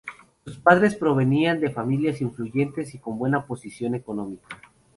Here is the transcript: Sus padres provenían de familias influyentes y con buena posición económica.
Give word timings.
Sus 0.43 0.57
padres 0.57 0.95
provenían 0.95 1.59
de 1.59 1.69
familias 1.69 2.21
influyentes 2.21 2.95
y 2.95 2.97
con 2.97 3.19
buena 3.19 3.45
posición 3.45 3.93
económica. 3.93 4.47